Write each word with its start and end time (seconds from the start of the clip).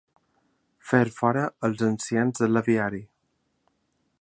Fer 0.91 1.01
fora 1.17 1.43
els 1.69 1.85
ancians 1.89 2.41
de 2.45 2.49
l'aviari. 2.55 3.03